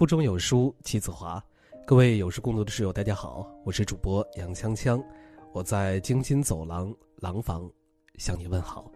[0.00, 1.44] 腹中有书气自华，
[1.86, 5.04] 各位有书共读的室友，大家好，我是主播杨锵锵，
[5.52, 7.70] 我在京津走廊廊坊
[8.14, 8.90] 向你问好。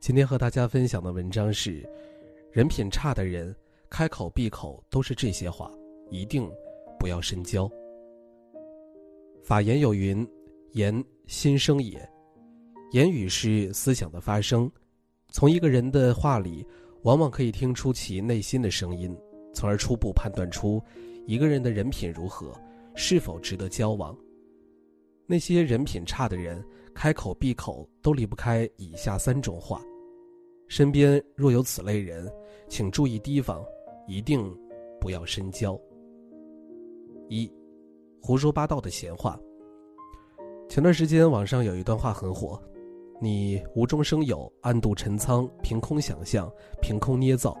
[0.00, 1.88] 今天和大家分享的文章是：
[2.50, 3.54] 人品差的人
[3.88, 5.70] 开口闭口都是这些话，
[6.10, 6.50] 一定
[6.98, 7.70] 不要深交。
[9.44, 10.28] 法言有云
[10.74, 12.04] ：“言心声也。”
[12.90, 14.68] 言语是思想的发声，
[15.28, 16.66] 从一个人的话里，
[17.02, 19.16] 往往可以听出其内心的声音。
[19.64, 20.78] 从而初步判断出
[21.24, 22.52] 一个人的人品如何，
[22.94, 24.14] 是否值得交往。
[25.26, 26.62] 那些人品差的人，
[26.94, 29.80] 开口闭口都离不开以下三种话。
[30.68, 32.30] 身边若有此类人，
[32.68, 33.64] 请注意提防，
[34.06, 34.54] 一定
[35.00, 35.80] 不要深交。
[37.30, 37.50] 一，
[38.20, 39.40] 胡说八道的闲话。
[40.68, 42.62] 前段时间网上有一段话很火
[43.18, 47.58] ：“你无中生有，暗度陈仓，凭空想象，凭空捏造。”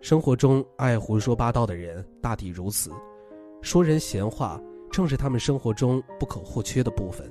[0.00, 2.90] 生活中爱胡说八道的人大抵如此，
[3.62, 4.60] 说人闲话
[4.92, 7.30] 正是他们生活中不可或缺的部分。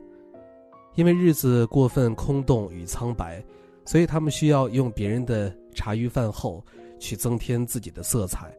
[0.96, 3.44] 因为日子过分空洞与苍白，
[3.86, 6.64] 所以他们需要用别人的茶余饭后
[7.00, 8.54] 去增添自己的色彩。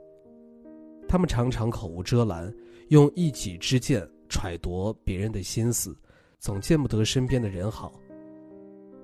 [1.06, 2.52] 他们常常口无遮拦，
[2.88, 5.94] 用一己之见揣度别人的心思，
[6.38, 7.92] 总见不得身边的人好。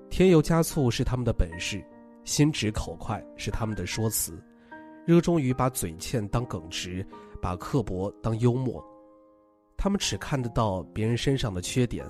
[0.09, 1.83] 添油加醋是他们的本事，
[2.23, 4.33] 心直口快是他们的说辞。
[5.05, 7.05] 热衷于把嘴欠当耿直，
[7.41, 8.83] 把刻薄当幽默。
[9.77, 12.05] 他们只看得到别人身上的缺点，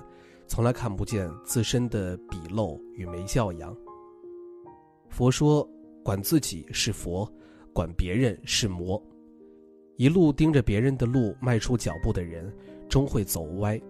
[0.46, 3.76] 从来看不见自身的鄙陋与没教养。
[5.10, 5.68] 佛说
[6.02, 7.30] ：“管自己是佛，
[7.72, 9.00] 管别人是魔。”
[9.96, 12.50] 一路盯着别人的路迈出脚步的人，
[12.88, 13.80] 终会走歪。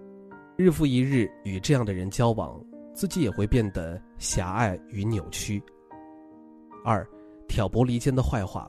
[0.57, 2.61] 日复一日与这样的人交往，
[2.95, 5.63] 自己也会变得狭隘与扭曲。
[6.85, 7.07] 二，
[7.47, 8.69] 挑拨离间的坏话。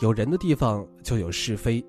[0.00, 1.84] 有人的地方就有是非，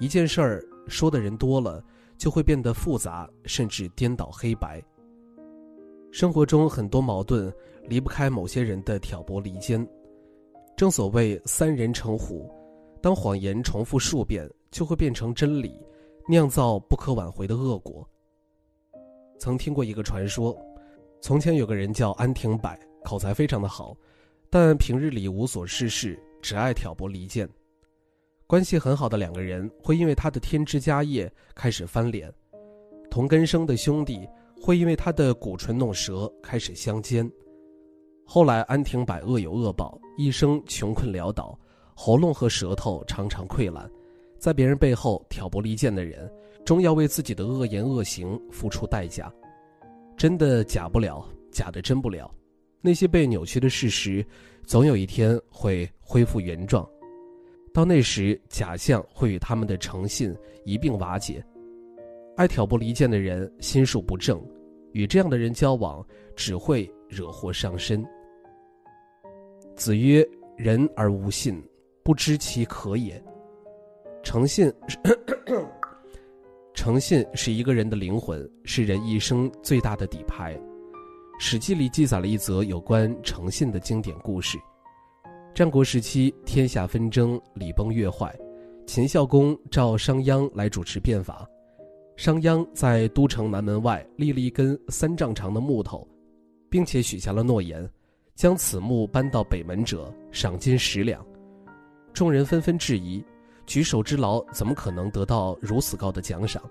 [0.00, 1.84] 一件事儿说的人多了，
[2.16, 4.82] 就会变得复杂，甚至颠倒黑白。
[6.10, 7.52] 生活中很多矛盾
[7.82, 9.86] 离不开某些人的挑拨离间。
[10.76, 12.50] 正所谓三人成虎，
[13.02, 15.78] 当谎言重复数遍，就会变成真理，
[16.26, 18.08] 酿造不可挽回的恶果。
[19.38, 20.56] 曾听过一个传说，
[21.20, 22.74] 从前有个人叫安廷柏，
[23.04, 23.94] 口才非常的好，
[24.48, 26.18] 但平日里无所事事。
[26.42, 27.48] 只爱挑拨离间，
[28.48, 32.30] 关系很好的两个人会因为他的添枝加叶开始翻脸，
[33.08, 34.28] 同根生的兄弟
[34.60, 37.30] 会因为他的鼓唇弄舌开始相奸。
[38.24, 41.58] 后来安廷柏恶有恶报，一生穷困潦倒，
[41.94, 43.88] 喉咙和舌头常常溃烂，
[44.38, 46.30] 在别人背后挑拨离间的人，
[46.64, 49.32] 终要为自己的恶言恶行付出代价。
[50.16, 52.28] 真的假不了，假的真不了。
[52.80, 54.26] 那些被扭曲的事实，
[54.64, 56.88] 总有一天会恢复原状。
[57.74, 60.34] 到那时，假象会与他们的诚信
[60.64, 61.44] 一并瓦解。
[62.36, 64.42] 爱挑拨离间的人心术不正，
[64.92, 66.04] 与这样的人交往
[66.36, 68.04] 只会惹祸上身。
[69.74, 71.62] 子曰：“人而无信，
[72.02, 73.22] 不知其可也。”
[74.22, 74.72] 诚信，
[76.74, 80.54] 诚信是一个人的灵魂，是人一生最大的底牌。
[81.44, 84.56] 《史记》里记载了一则有关诚信的经典故事。
[85.52, 88.32] 战国时期，天下纷争，礼崩乐坏，
[88.86, 91.44] 秦孝公召商鞅来主持变法。
[92.16, 96.06] 商鞅在都城南门外立了一根三丈长的木头，
[96.70, 97.90] 并且许下了诺言：
[98.36, 101.26] 将此木搬到北门者，赏金十两。
[102.12, 103.20] 众人纷纷质疑：
[103.66, 106.62] 举手之劳怎么可能得到如此高的奖赏？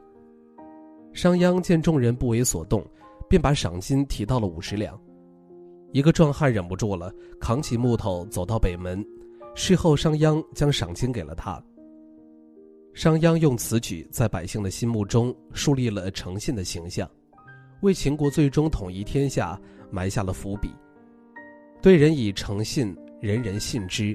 [1.11, 2.81] 商鞅见众人不为所动。
[3.31, 4.99] 便把赏金提到了五十两，
[5.93, 7.09] 一个壮汉忍不住了，
[7.39, 9.01] 扛起木头走到北门。
[9.55, 11.63] 事后，商鞅将赏金给了他。
[12.93, 17.09] 商鞅用此举在百姓的心目中树立了诚信的形象，
[17.83, 19.57] 为秦国最终统一天下
[19.89, 20.69] 埋下了伏笔。
[21.81, 24.13] 对人以诚信，人人信之；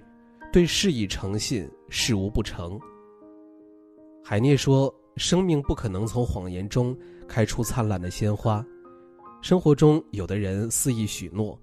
[0.53, 2.79] 对事以诚信，事无不成。
[4.23, 6.95] 海涅说：“生命不可能从谎言中
[7.27, 8.63] 开出灿烂的鲜花。”
[9.47, 11.57] 生活中，有的人肆意许诺，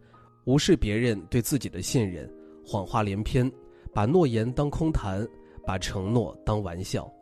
[0.45, 2.33] 无视别人对自己的信任，
[2.65, 3.51] 谎话连篇，
[3.93, 5.27] 把诺言当空谈，
[5.67, 7.13] 把承诺当玩笑。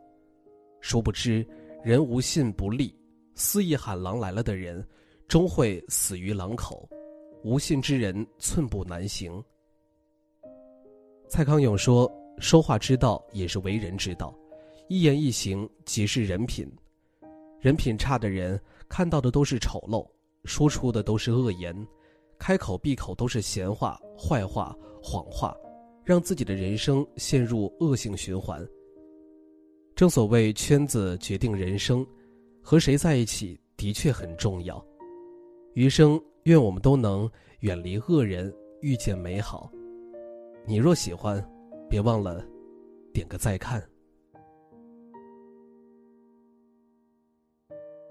[0.80, 1.44] 殊不知，
[1.82, 2.96] 人无信不立，
[3.34, 4.86] 肆意喊狼来了的人，
[5.26, 6.88] 终会死于狼口。
[7.42, 9.42] 无信之人，寸步难行。
[11.28, 14.32] 蔡康永说：“说话之道，也是为人之道。
[14.88, 16.72] 一言一行，即是人品。
[17.58, 18.56] 人品差的人，
[18.88, 20.08] 看到的都是丑陋。”
[20.44, 21.74] 说出的都是恶言，
[22.38, 25.56] 开口闭口都是闲话、坏话、谎话，
[26.04, 28.66] 让自己的人生陷入恶性循环。
[29.94, 32.04] 正所谓圈子决定人生，
[32.60, 34.84] 和谁在一起的确很重要。
[35.74, 37.30] 余生，愿我们都能
[37.60, 39.70] 远离恶人，遇见美好。
[40.66, 41.44] 你若喜欢，
[41.88, 42.44] 别忘了
[43.12, 43.82] 点个再看。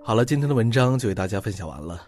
[0.03, 2.07] 好了，今天的文章就为大家分享完了。